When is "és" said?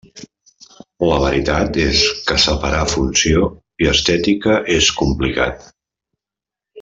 1.83-1.99, 4.81-4.89